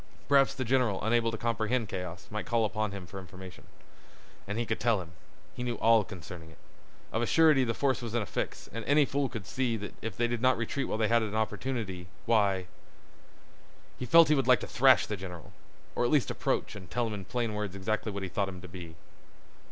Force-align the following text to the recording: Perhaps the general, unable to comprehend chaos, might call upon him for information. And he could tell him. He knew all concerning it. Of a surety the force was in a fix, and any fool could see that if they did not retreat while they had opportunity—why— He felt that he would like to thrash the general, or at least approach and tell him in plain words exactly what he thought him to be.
Perhaps 0.27 0.55
the 0.55 0.65
general, 0.65 0.99
unable 1.03 1.29
to 1.29 1.37
comprehend 1.37 1.87
chaos, 1.87 2.25
might 2.31 2.47
call 2.47 2.65
upon 2.65 2.89
him 2.91 3.05
for 3.05 3.19
information. 3.19 3.65
And 4.47 4.57
he 4.57 4.65
could 4.65 4.79
tell 4.79 4.99
him. 4.99 5.11
He 5.53 5.61
knew 5.61 5.75
all 5.75 6.03
concerning 6.03 6.49
it. 6.49 6.57
Of 7.13 7.21
a 7.21 7.27
surety 7.27 7.63
the 7.63 7.75
force 7.75 8.01
was 8.01 8.15
in 8.15 8.21
a 8.23 8.25
fix, 8.25 8.67
and 8.73 8.83
any 8.85 9.05
fool 9.05 9.29
could 9.29 9.45
see 9.45 9.77
that 9.77 9.93
if 10.01 10.17
they 10.17 10.27
did 10.27 10.41
not 10.41 10.57
retreat 10.57 10.87
while 10.87 10.97
they 10.97 11.07
had 11.07 11.21
opportunity—why— 11.21 12.65
He 13.99 14.05
felt 14.07 14.25
that 14.27 14.31
he 14.31 14.35
would 14.35 14.47
like 14.47 14.61
to 14.61 14.67
thrash 14.67 15.05
the 15.05 15.15
general, 15.17 15.53
or 15.93 16.03
at 16.03 16.09
least 16.09 16.31
approach 16.31 16.75
and 16.75 16.89
tell 16.89 17.05
him 17.05 17.13
in 17.13 17.23
plain 17.23 17.53
words 17.53 17.75
exactly 17.75 18.11
what 18.11 18.23
he 18.23 18.29
thought 18.29 18.49
him 18.49 18.59
to 18.61 18.67
be. 18.67 18.95